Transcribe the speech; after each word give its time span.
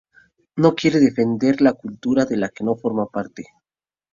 No 0.55 0.73
quiere 0.73 0.99
defender 0.99 1.57
una 1.61 1.73
cultura 1.73 2.25
de 2.25 2.35
la 2.35 2.49
que 2.49 2.63
no 2.63 2.75
forma 2.75 3.05
parte. 3.05 3.43